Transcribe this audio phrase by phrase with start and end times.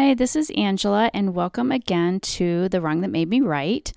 [0.00, 3.92] Hi, this is Angela, and welcome again to The Wrong That Made Me Right.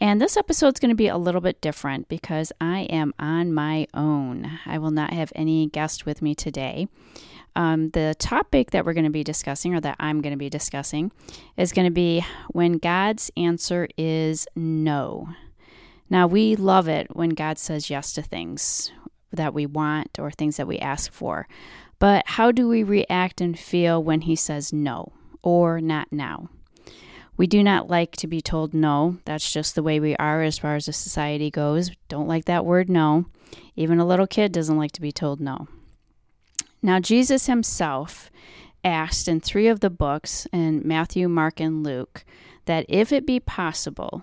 [0.00, 3.54] And this episode is going to be a little bit different because I am on
[3.54, 4.58] my own.
[4.66, 6.88] I will not have any guest with me today.
[7.54, 10.50] Um, the topic that we're going to be discussing, or that I'm going to be
[10.50, 11.12] discussing,
[11.56, 15.28] is going to be when God's answer is no.
[16.10, 18.90] Now, we love it when God says yes to things
[19.30, 21.46] that we want or things that we ask for.
[22.00, 25.12] But how do we react and feel when He says no
[25.44, 26.48] or not now?
[27.36, 29.18] We do not like to be told no.
[29.24, 31.90] That's just the way we are as far as the society goes.
[32.08, 33.26] Don't like that word no.
[33.76, 35.68] Even a little kid doesn't like to be told no.
[36.80, 38.30] Now, Jesus himself
[38.84, 42.24] asked in three of the books, in Matthew, Mark, and Luke,
[42.66, 44.22] that if it be possible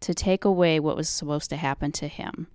[0.00, 2.46] to take away what was supposed to happen to him,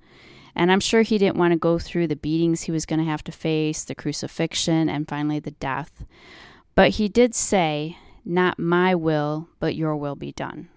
[0.55, 3.05] and I'm sure he didn't want to go through the beatings he was going to
[3.05, 6.05] have to face, the crucifixion, and finally the death.
[6.75, 10.69] But he did say, Not my will, but your will be done.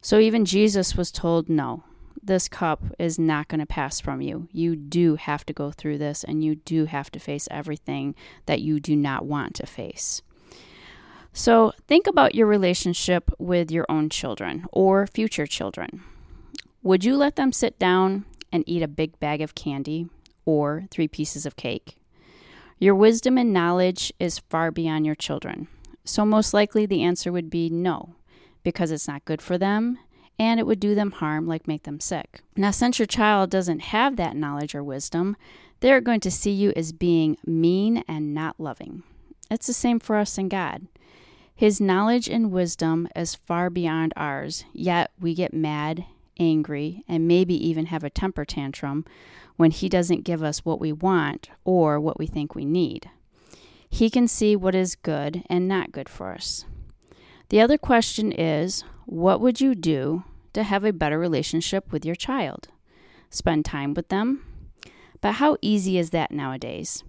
[0.00, 1.84] So even Jesus was told, No,
[2.22, 4.48] this cup is not going to pass from you.
[4.52, 8.14] You do have to go through this, and you do have to face everything
[8.46, 10.22] that you do not want to face.
[11.32, 16.02] So think about your relationship with your own children or future children.
[16.82, 20.08] Would you let them sit down and eat a big bag of candy
[20.44, 21.96] or three pieces of cake.
[22.82, 25.68] Your wisdom and knowledge is far beyond your children.
[26.04, 28.16] So, most likely, the answer would be no,
[28.64, 30.00] because it's not good for them
[30.36, 32.40] and it would do them harm, like make them sick.
[32.56, 35.36] Now, since your child doesn't have that knowledge or wisdom,
[35.78, 39.04] they're going to see you as being mean and not loving.
[39.48, 40.88] It's the same for us and God.
[41.54, 46.04] His knowledge and wisdom is far beyond ours, yet we get mad
[46.38, 49.04] angry, and maybe even have a temper tantrum
[49.62, 53.08] when he doesn't give us what we want or what we think we need.
[53.88, 56.64] He can see what is good and not good for us.
[57.48, 62.16] The other question is what would you do to have a better relationship with your
[62.16, 62.70] child?
[63.30, 64.44] Spend time with them?
[65.20, 67.04] But how easy is that nowadays?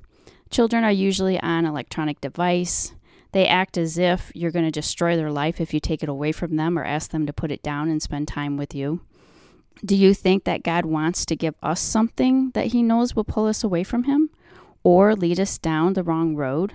[0.52, 2.94] Children are usually on electronic device.
[3.32, 6.32] They act as if you're going to destroy their life if you take it away
[6.32, 9.02] from them or ask them to put it down and spend time with you.
[9.86, 13.48] Do you think that God wants to give us something that He knows will pull
[13.48, 14.30] us away from Him
[14.84, 16.74] or lead us down the wrong road?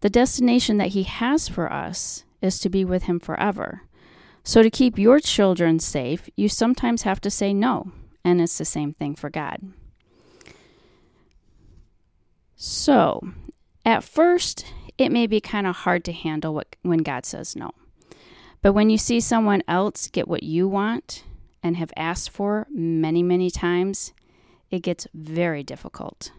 [0.00, 3.82] The destination that He has for us is to be with Him forever.
[4.44, 7.92] So, to keep your children safe, you sometimes have to say no,
[8.24, 9.60] and it's the same thing for God.
[12.56, 13.28] So,
[13.84, 17.70] at first, it may be kind of hard to handle what, when God says no.
[18.62, 21.22] But when you see someone else get what you want,
[21.62, 24.12] and have asked for many, many times,
[24.70, 26.32] it gets very difficult.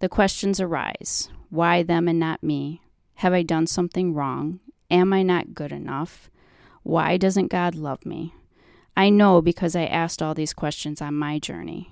[0.00, 2.82] The questions arise why them and not me?
[3.16, 4.58] Have I done something wrong?
[4.90, 6.28] Am I not good enough?
[6.82, 8.34] Why doesn't God love me?
[8.96, 11.90] I know because I asked all these questions on my journey.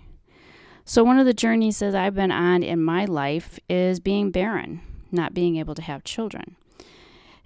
[0.84, 4.80] So, one of the journeys that I've been on in my life is being barren,
[5.12, 6.56] not being able to have children.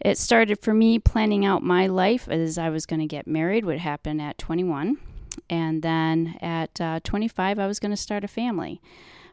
[0.01, 3.65] It started for me planning out my life as I was going to get married,
[3.65, 4.97] would happen at 21.
[5.49, 8.81] And then at uh, 25, I was going to start a family.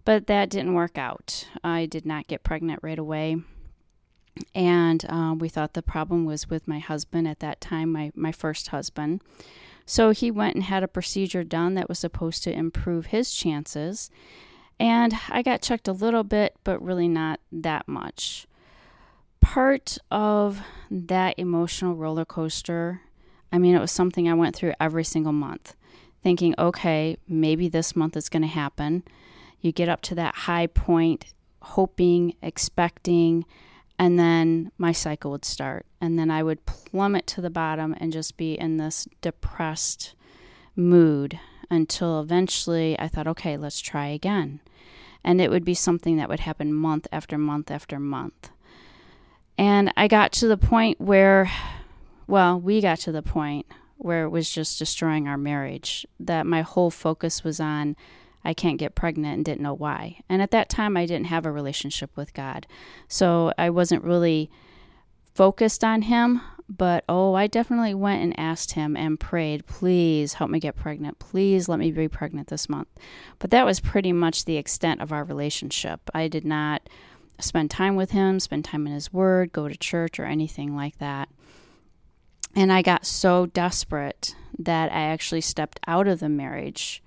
[0.06, 1.47] But that didn't work out.
[1.64, 3.38] I did not get pregnant right away.
[4.53, 8.31] And uh, we thought the problem was with my husband at that time, my, my
[8.31, 9.22] first husband.
[9.86, 14.09] So he went and had a procedure done that was supposed to improve his chances.
[14.80, 18.47] And I got checked a little bit, but really not that much.
[19.40, 23.02] Part of that emotional roller coaster,
[23.52, 25.75] I mean, it was something I went through every single month
[26.23, 29.03] thinking, okay, maybe this month is going to happen.
[29.59, 31.25] You get up to that high point,
[31.61, 33.45] hoping, expecting,
[34.00, 35.85] and then my cycle would start.
[36.01, 40.16] And then I would plummet to the bottom and just be in this depressed
[40.75, 41.39] mood
[41.69, 44.62] until eventually I thought, okay, let's try again.
[45.23, 48.50] And it would be something that would happen month after month after month.
[49.57, 51.50] And I got to the point where,
[52.27, 53.65] well, we got to the point
[54.03, 56.05] where it was just destroying our marriage.
[56.19, 57.95] That my whole focus was on
[58.45, 60.19] I can't get pregnant and didn't know why.
[60.27, 62.67] And at that time, I didn't have a relationship with God.
[63.07, 64.51] So I wasn't really
[65.33, 66.41] focused on Him.
[66.69, 71.19] But oh, I definitely went and asked Him and prayed, please help me get pregnant.
[71.19, 72.88] Please let me be pregnant this month.
[73.39, 76.09] But that was pretty much the extent of our relationship.
[76.13, 76.89] I did not
[77.39, 80.97] spend time with Him, spend time in His Word, go to church, or anything like
[81.00, 81.29] that.
[82.55, 87.01] And I got so desperate that I actually stepped out of the marriage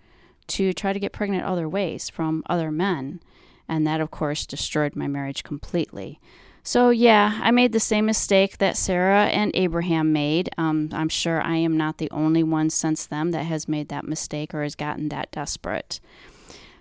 [0.49, 3.21] to try to get pregnant other ways from other men.
[3.69, 6.21] And that, of course, destroyed my marriage completely.
[6.63, 10.51] So, yeah, I made the same mistake that Sarah and Abraham made.
[10.59, 14.05] Um, I'm sure I am not the only one since them that has made that
[14.05, 16.01] mistake or has gotten that desperate.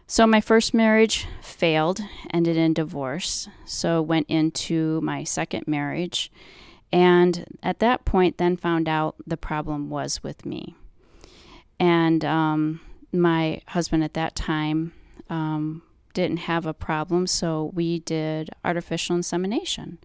[0.07, 2.01] So, my first marriage failed,
[2.33, 3.47] ended in divorce.
[3.65, 6.31] So, went into my second marriage.
[6.95, 10.77] And at that point, then found out the problem was with me.
[11.77, 12.79] And um,
[13.11, 14.93] my husband at that time
[15.29, 15.81] um,
[16.13, 19.97] didn't have a problem, so we did artificial insemination.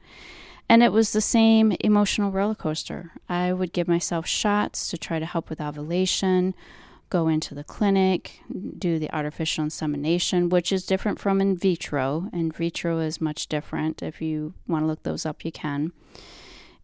[0.68, 3.12] And it was the same emotional roller coaster.
[3.28, 6.56] I would give myself shots to try to help with ovulation,
[7.08, 8.40] go into the clinic,
[8.76, 12.28] do the artificial insemination, which is different from in vitro.
[12.32, 14.02] In vitro is much different.
[14.02, 15.92] If you want to look those up, you can.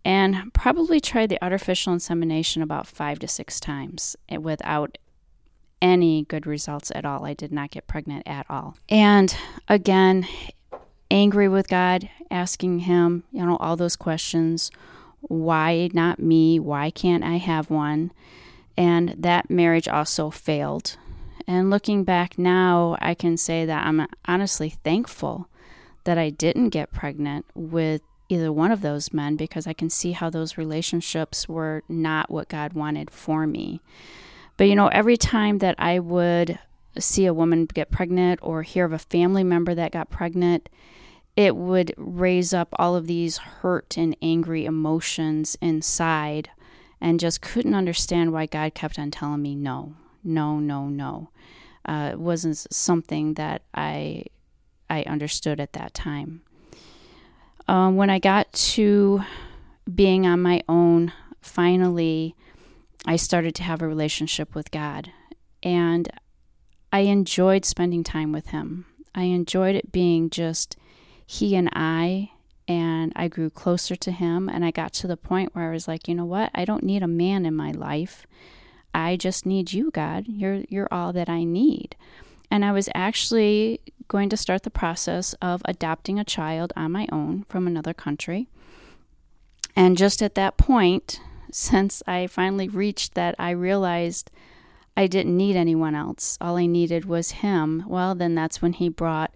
[0.06, 4.98] And probably tried the artificial insemination about five to six times eh, without
[5.82, 7.24] any good results at all.
[7.24, 8.76] I did not get pregnant at all.
[8.88, 9.36] And
[9.66, 10.28] again,
[11.10, 14.70] angry with God, asking Him, you know, all those questions
[15.22, 16.60] why not me?
[16.60, 18.12] Why can't I have one?
[18.76, 20.96] And that marriage also failed.
[21.48, 25.48] And looking back now, I can say that I'm honestly thankful
[26.04, 30.12] that I didn't get pregnant with either one of those men because I can see
[30.12, 33.80] how those relationships were not what God wanted for me.
[34.56, 36.58] But you know, every time that I would
[36.98, 40.68] see a woman get pregnant or hear of a family member that got pregnant,
[41.36, 46.50] it would raise up all of these hurt and angry emotions inside
[47.00, 49.94] and just couldn't understand why God kept on telling me no,
[50.24, 51.28] no, no, no.
[51.84, 54.24] Uh, it wasn't something that I
[54.88, 56.42] I understood at that time.
[57.68, 59.22] Um, when I got to
[59.92, 62.34] being on my own, finally,
[63.06, 65.10] I started to have a relationship with God.
[65.62, 66.08] And
[66.92, 68.86] I enjoyed spending time with Him.
[69.14, 70.76] I enjoyed it being just
[71.26, 72.30] He and I.
[72.68, 74.48] And I grew closer to Him.
[74.48, 76.50] And I got to the point where I was like, you know what?
[76.54, 78.26] I don't need a man in my life.
[78.94, 80.24] I just need you, God.
[80.26, 81.96] You're, you're all that I need.
[82.50, 87.06] And I was actually going to start the process of adopting a child on my
[87.10, 88.48] own from another country.
[89.74, 91.20] And just at that point,
[91.52, 94.30] since I finally reached that I realized
[94.96, 96.38] I didn't need anyone else.
[96.40, 97.84] All I needed was him.
[97.86, 99.34] Well, then that's when he brought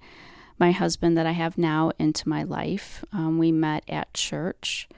[0.59, 3.05] my husband that I have now into my life.
[3.13, 4.89] Um, we met at church,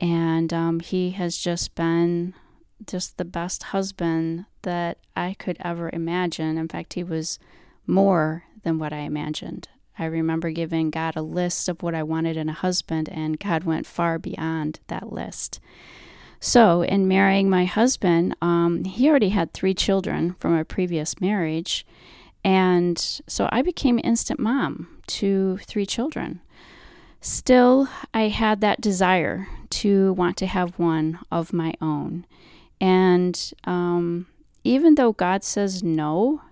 [0.00, 2.34] and um, he has just been
[2.86, 6.58] just the best husband that I could ever imagine.
[6.58, 7.38] In fact, he was
[7.86, 9.68] more than what I imagined.
[9.98, 13.64] I remember giving God a list of what I wanted in a husband, and God
[13.64, 15.60] went far beyond that list.
[16.40, 21.86] So, in marrying my husband, um, he already had three children from a previous marriage.
[22.44, 22.98] And
[23.28, 26.40] so I became instant mom to three children.
[27.20, 32.26] Still, I had that desire to want to have one of my own.
[32.80, 34.26] And um,
[34.64, 36.42] even though God says no,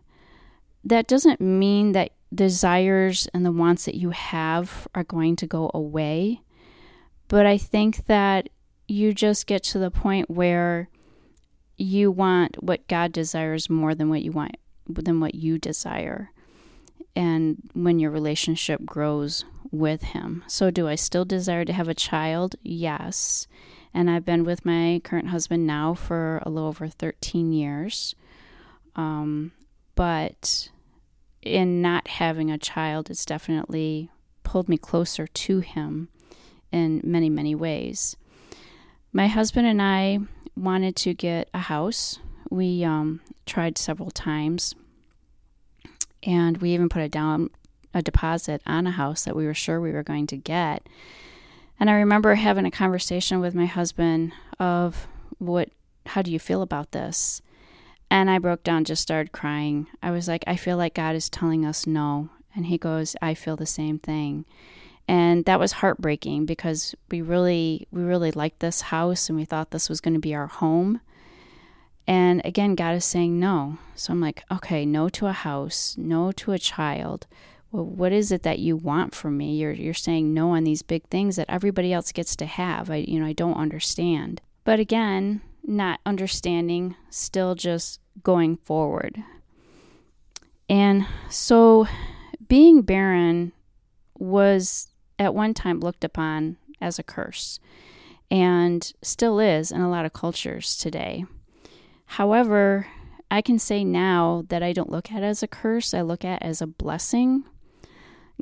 [0.84, 5.70] that doesn't mean that desires and the wants that you have are going to go
[5.74, 6.42] away.
[7.28, 8.48] But I think that
[8.88, 10.88] you just get to the point where
[11.76, 14.56] you want what God desires more than what you want
[14.88, 16.30] than what you desire.
[17.14, 20.42] And when your relationship grows with him.
[20.46, 22.56] So do I still desire to have a child?
[22.62, 23.46] Yes.
[23.92, 28.14] And I've been with my current husband now for a little over 13 years.
[28.94, 29.52] Um,
[29.94, 30.70] but
[31.42, 34.10] in not having a child, it's definitely
[34.44, 36.08] pulled me closer to him
[36.72, 38.16] in many, many ways.
[39.12, 40.20] My husband and I
[40.56, 42.18] wanted to get a house.
[42.50, 44.74] We um, tried several times,
[46.22, 47.50] and we even put a down
[47.92, 50.86] a deposit on a house that we were sure we were going to get.
[51.80, 55.08] And I remember having a conversation with my husband of
[55.38, 55.70] what
[56.06, 57.42] how do you feel about this?
[58.10, 59.86] And I broke down, just started crying.
[60.02, 62.28] I was like, I feel like God is telling us no.
[62.54, 64.44] And he goes, I feel the same thing
[65.10, 69.72] and that was heartbreaking because we really we really liked this house and we thought
[69.72, 71.00] this was going to be our home
[72.06, 76.30] and again god is saying no so i'm like okay no to a house no
[76.30, 77.26] to a child
[77.72, 79.56] well what is it that you want from me?
[79.56, 82.90] You're you're saying no on these big things that everybody else gets to have.
[82.90, 84.40] I you know i don't understand.
[84.64, 89.22] But again not understanding still just going forward.
[90.68, 91.86] And so
[92.48, 93.52] being barren
[94.18, 97.58] was at one time looked upon as a curse
[98.30, 101.24] and still is in a lot of cultures today.
[102.06, 102.86] However,
[103.30, 106.24] I can say now that I don't look at it as a curse, I look
[106.24, 107.44] at it as a blessing.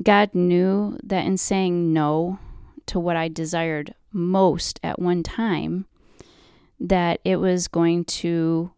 [0.02, 2.38] God knew that in saying no
[2.87, 5.87] to what I desired most at one time,
[6.81, 8.73] that it was going to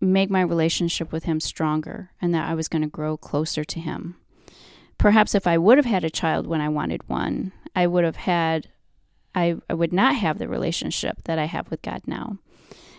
[0.00, 3.80] make my relationship with Him stronger and that I was going to grow closer to
[3.80, 4.16] Him.
[4.96, 8.16] Perhaps if I would have had a child when I wanted one, I would have
[8.16, 8.68] had,
[9.34, 12.38] I, I would not have the relationship that I have with God now.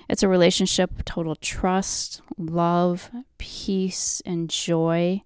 [0.09, 5.21] It's a relationship of total trust, love, peace, and joy.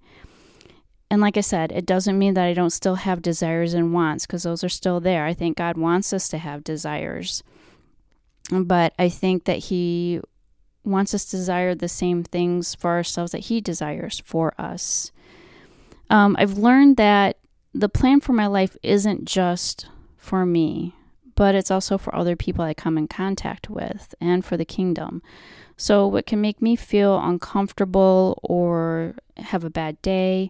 [1.14, 4.26] And like I said, it doesn't mean that I don't still have desires and wants
[4.26, 5.28] because those are still there.
[5.28, 7.44] I think God wants us to have desires.
[8.50, 10.22] But I think that He
[10.84, 15.12] wants us to desire the same things for ourselves that He desires for us.
[16.10, 17.38] Um, I've learned that
[17.76, 19.86] the plan for my life isn't just
[20.18, 20.96] for me,
[21.36, 25.22] but it's also for other people I come in contact with and for the kingdom.
[25.78, 30.50] So, what can make me feel uncomfortable or have a bad day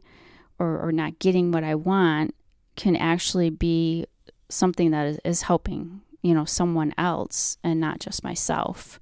[0.64, 2.34] or, or not getting what I want
[2.76, 4.06] can actually be
[4.50, 9.00] something that is, is helping, you know, someone else and not just myself.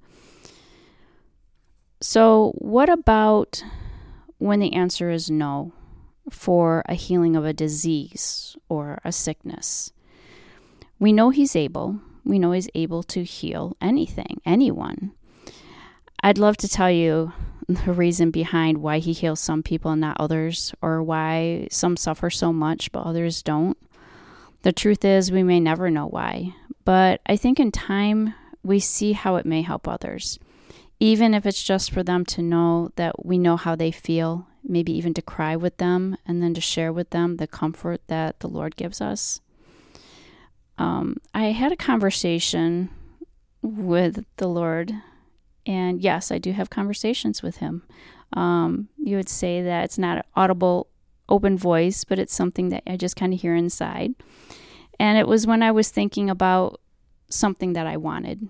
[2.00, 3.62] So, what about
[4.38, 5.72] when the answer is no
[6.28, 9.92] for a healing of a disease or a sickness?
[10.98, 12.00] We know He's able.
[12.24, 15.12] We know He's able to heal anything, anyone.
[16.24, 17.32] I'd love to tell you
[17.68, 22.30] the reason behind why He heals some people and not others, or why some suffer
[22.30, 23.78] so much but others don't.
[24.62, 26.54] The truth is, we may never know why,
[26.84, 30.38] but I think in time we see how it may help others
[31.02, 34.92] even if it's just for them to know that we know how they feel, maybe
[34.92, 38.46] even to cry with them and then to share with them the comfort that the
[38.46, 39.40] Lord gives us.
[40.78, 42.88] Um, I had a conversation
[43.62, 44.94] with the Lord,
[45.66, 47.82] and yes, I do have conversations with Him.
[48.32, 50.88] Um, you would say that it's not an audible,
[51.28, 54.14] open voice, but it's something that I just kind of hear inside.
[54.98, 56.80] And it was when I was thinking about
[57.28, 58.48] something that I wanted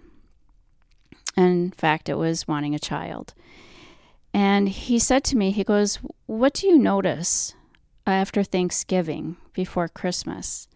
[1.36, 3.34] in fact, it was wanting a child.
[4.34, 7.54] And he said to me, he goes, What do you notice
[8.06, 10.68] after Thanksgiving before Christmas?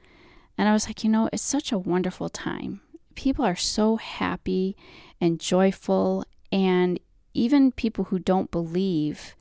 [0.59, 2.81] And I was like, You know, it's such a wonderful time.
[3.14, 4.76] People are so happy
[5.20, 6.25] and joyful.
[6.52, 7.00] And
[7.35, 9.35] even people who don't believe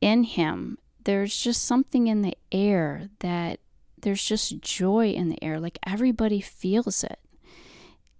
[0.00, 3.60] in him, there's just something in the air that
[4.00, 5.58] there's just joy in the air.
[5.58, 7.18] Like everybody feels it.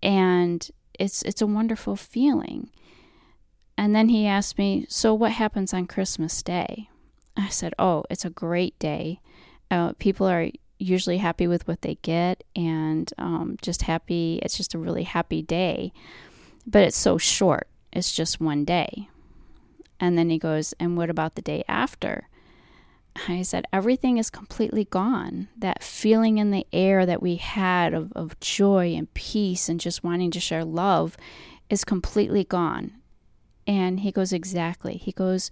[0.03, 2.71] And it's it's a wonderful feeling.
[3.77, 6.89] And then he asked me, "So what happens on Christmas Day?"
[7.37, 9.21] I said, "Oh, it's a great day.
[9.71, 14.41] Uh, people are usually happy with what they get, and um, just happy.
[14.43, 15.93] It's just a really happy day,
[16.69, 17.69] but it's so short.
[17.93, 19.09] It's just one day."
[19.99, 22.29] And then he goes, "And what about the day after?"
[23.27, 25.49] I said, everything is completely gone.
[25.57, 30.05] That feeling in the air that we had of, of joy and peace and just
[30.05, 31.17] wanting to share love
[31.69, 32.93] is completely gone.
[33.67, 34.97] And he goes, Exactly.
[34.97, 35.51] He goes,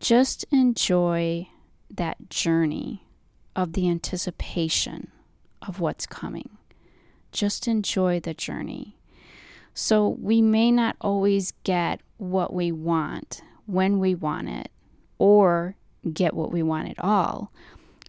[0.00, 1.48] Just enjoy
[1.90, 3.04] that journey
[3.54, 5.10] of the anticipation
[5.62, 6.50] of what's coming.
[7.32, 8.97] Just enjoy the journey.
[9.80, 14.72] So we may not always get what we want when we want it,
[15.20, 15.76] or
[16.12, 17.52] get what we want at all.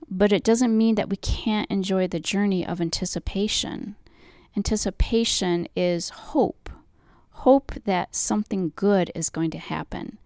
[0.09, 3.95] But it doesn't mean that we can't enjoy the journey of anticipation.
[4.57, 6.71] Anticipation is hope,
[7.29, 10.17] hope that something good is going to happen.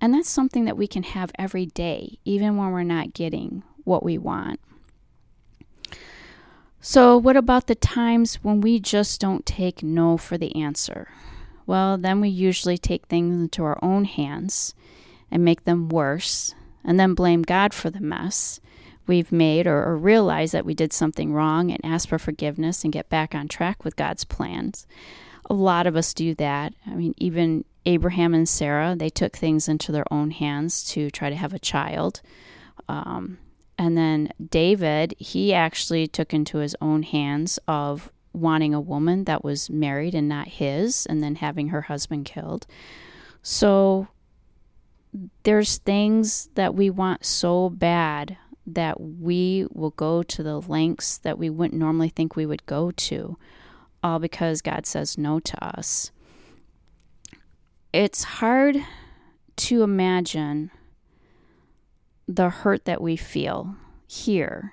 [0.00, 4.04] And that's something that we can have every day, even when we're not getting what
[4.04, 4.60] we want.
[6.86, 11.08] So, what about the times when we just don't take no for the answer?
[11.64, 14.74] Well, then we usually take things into our own hands
[15.30, 18.60] and make them worse and then blame God for the mess
[19.06, 22.92] we've made or, or, realize that we did something wrong and ask for forgiveness and
[22.92, 24.86] get back on track with God's plans.
[25.48, 26.74] A lot of us do that.
[26.86, 31.30] I mean, even Abraham and Sarah, they took things into their own hands to try
[31.30, 32.20] to have a child.
[32.90, 33.38] Um,
[33.78, 39.44] and then David, he actually took into his own hands of wanting a woman that
[39.44, 42.66] was married and not his, and then having her husband killed.
[43.42, 44.08] So
[45.44, 51.38] there's things that we want so bad that we will go to the lengths that
[51.38, 53.36] we wouldn't normally think we would go to,
[54.02, 56.10] all because God says no to us.
[57.92, 58.78] It's hard
[59.56, 60.70] to imagine
[62.26, 63.76] the hurt that we feel
[64.06, 64.72] here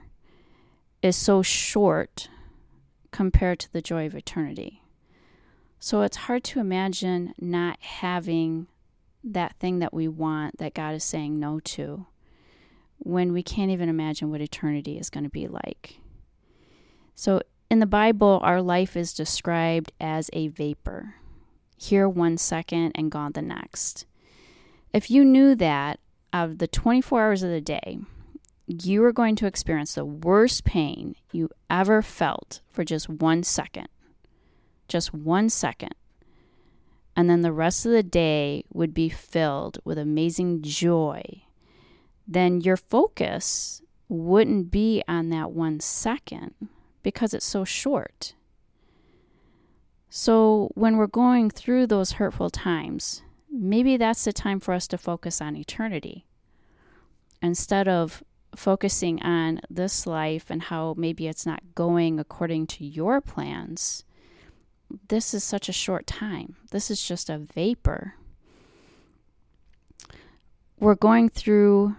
[1.01, 2.29] is so short
[3.12, 4.84] compared to the joy of eternity.
[5.79, 8.67] So it's hard to imagine not having
[9.24, 12.05] that thing that we want that God is saying no to
[12.98, 16.00] when we can't even imagine what eternity is going to be like.
[17.15, 21.15] So in the Bible, our life is described as a vapor
[21.77, 24.05] here one second and gone the next.
[24.93, 26.00] If you knew that
[26.33, 28.00] of the 24 hours of the day,
[28.67, 33.88] you are going to experience the worst pain you ever felt for just one second,
[34.88, 35.93] just one second,
[37.15, 41.43] and then the rest of the day would be filled with amazing joy,
[42.27, 46.53] then your focus wouldn't be on that one second
[47.03, 48.33] because it's so short.
[50.09, 53.21] So, when we're going through those hurtful times,
[53.51, 56.25] maybe that's the time for us to focus on eternity.
[57.41, 58.24] Instead of
[58.55, 64.03] focusing on this life and how maybe it's not going according to your plans,
[65.08, 66.55] this is such a short time.
[66.72, 68.15] This is just a vapor.
[70.79, 71.96] We're going through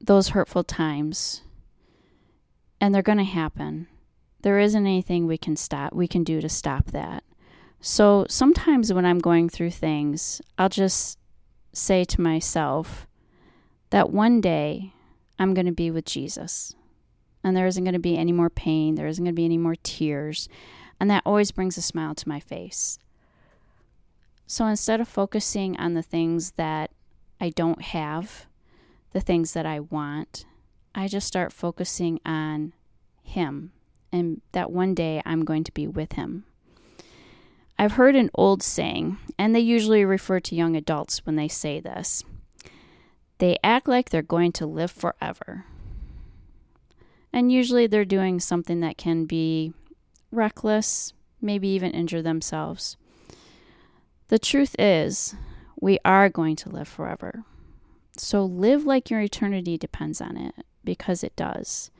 [0.00, 1.42] those hurtful times,
[2.80, 3.88] and they're going to happen
[4.42, 7.24] there isn't anything we can stop we can do to stop that.
[7.80, 11.18] So sometimes when I'm going through things, I'll just
[11.72, 13.06] say to myself
[13.90, 14.92] that one day
[15.38, 16.74] I'm going to be with Jesus.
[17.44, 19.58] And there isn't going to be any more pain, there isn't going to be any
[19.58, 20.48] more tears,
[20.98, 22.98] and that always brings a smile to my face.
[24.46, 26.90] So instead of focusing on the things that
[27.40, 28.46] I don't have,
[29.12, 30.46] the things that I want,
[30.94, 32.72] I just start focusing on
[33.22, 33.72] Him
[34.12, 36.44] and that one day I'm going to be with him.
[37.78, 41.80] I've heard an old saying, and they usually refer to young adults when they say
[41.80, 42.24] this.
[43.38, 45.64] They act like they're going to live forever.
[47.32, 49.72] And usually they're doing something that can be
[50.32, 52.96] reckless, maybe even injure themselves.
[54.26, 55.36] The truth is,
[55.80, 57.44] we are going to live forever.
[58.16, 60.54] So live like your eternity depends on it,
[60.84, 61.92] because it does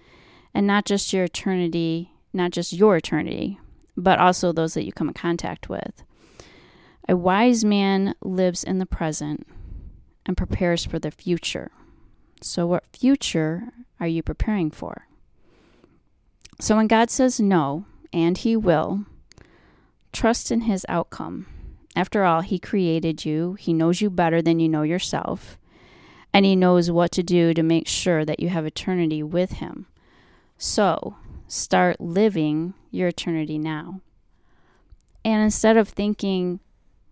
[0.55, 3.61] and not just your eternity, not just your eternity,
[3.99, 6.05] but also those that you come in contact with.
[7.09, 9.47] A wise man lives in the present
[10.25, 11.73] and prepares for the future.
[12.41, 15.09] So, what future are you preparing for?
[16.61, 19.05] So, when God says no, and He will,
[20.13, 21.47] trust in His outcome.
[21.97, 25.59] After all, He created you, He knows you better than you know yourself,
[26.33, 29.87] and He knows what to do to make sure that you have eternity with Him.
[30.57, 31.17] So
[31.49, 34.01] start living your eternity now.
[35.25, 36.61] And instead of thinking,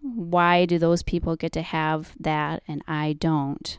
[0.00, 3.78] why do those people get to have that and I don't?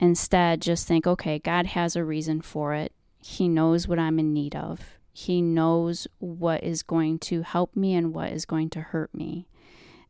[0.00, 2.92] Instead, just think, okay, God has a reason for it.
[3.20, 4.98] He knows what I'm in need of.
[5.12, 9.48] He knows what is going to help me and what is going to hurt me.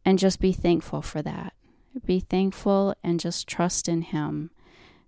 [0.05, 1.55] And just be thankful for that.
[2.05, 4.51] Be thankful and just trust in Him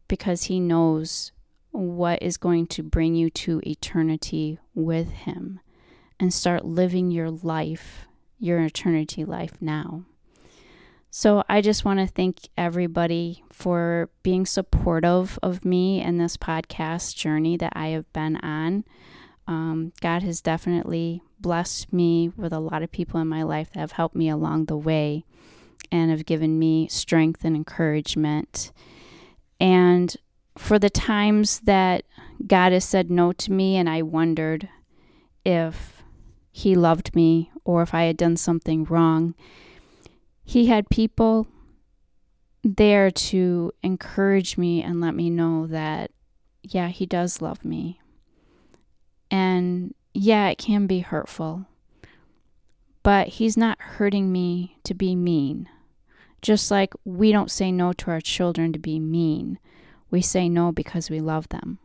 [0.08, 1.32] because He knows
[1.70, 5.60] what is going to bring you to eternity with Him
[6.18, 8.06] and start living your life,
[8.38, 10.04] your eternity life now.
[11.10, 17.16] So I just want to thank everybody for being supportive of me and this podcast
[17.16, 18.84] journey that I have been on.
[19.48, 23.80] Um, God has definitely blessed me with a lot of people in my life that
[23.80, 25.24] have helped me along the way
[25.90, 28.70] and have given me strength and encouragement.
[29.58, 30.16] And
[30.58, 32.04] for the times that
[32.46, 34.68] God has said no to me and I wondered
[35.44, 36.02] if
[36.50, 39.34] He loved me or if I had done something wrong,
[40.44, 41.46] He had people
[42.62, 46.10] there to encourage me and let me know that,
[46.62, 48.00] yeah, He does love me.
[49.30, 51.66] And yeah, it can be hurtful,
[53.02, 55.68] but He's not hurting me to be mean.
[56.42, 59.58] Just like we don't say no to our children to be mean
[60.10, 61.78] we say no because we love them.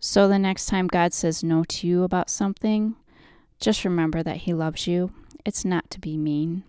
[0.00, 2.96] So the next time God says no to you about something,
[3.60, 5.12] just remember that He loves you.
[5.44, 6.64] It's not to be mean.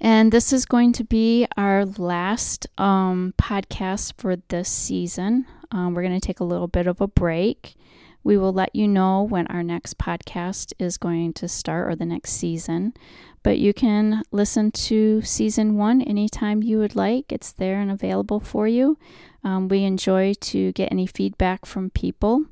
[0.00, 5.46] And this is going to be our last um, podcast for this season.
[5.70, 7.74] Um, we're going to take a little bit of a break.
[8.22, 12.04] We will let you know when our next podcast is going to start or the
[12.04, 12.94] next season.
[13.42, 17.32] But you can listen to season one anytime you would like.
[17.32, 18.98] It's there and available for you.
[19.42, 22.44] Um, we enjoy to get any feedback from people.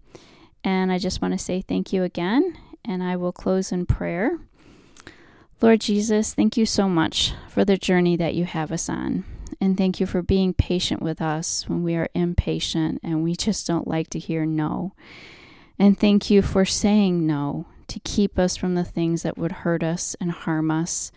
[0.64, 2.56] And I just want to say thank you again.
[2.84, 4.38] And I will close in prayer.
[5.60, 9.24] Lord Jesus, thank you so much for the journey that you have us on.
[9.60, 13.66] And thank you for being patient with us when we are impatient and we just
[13.66, 14.94] don't like to hear no.
[15.78, 19.82] And thank you for saying no to keep us from the things that would hurt
[19.82, 21.10] us and harm us,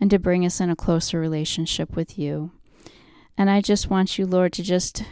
[0.00, 2.50] and to bring us in a closer relationship with you.
[3.38, 5.04] And I just want you, Lord, to just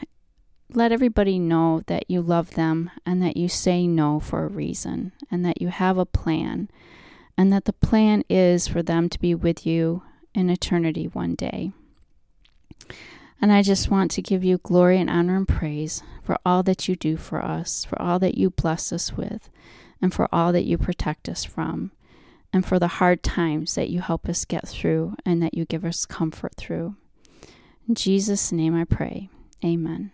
[0.70, 5.12] let everybody know that you love them and that you say no for a reason
[5.30, 6.68] and that you have a plan
[7.36, 10.02] and that the plan is for them to be with you
[10.34, 11.72] in eternity one day.
[13.44, 16.88] And I just want to give you glory and honor and praise for all that
[16.88, 19.50] you do for us, for all that you bless us with,
[20.00, 21.92] and for all that you protect us from,
[22.54, 25.84] and for the hard times that you help us get through and that you give
[25.84, 26.96] us comfort through.
[27.86, 29.28] In Jesus' name I pray.
[29.62, 30.10] Amen.